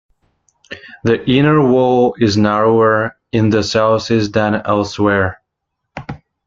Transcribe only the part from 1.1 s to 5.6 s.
inner wall is narrower in the southeast than elsewhere.